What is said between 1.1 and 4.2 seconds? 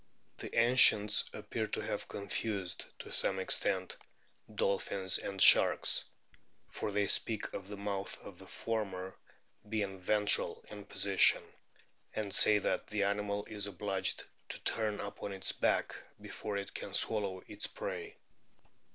appear to have confused, to some extent,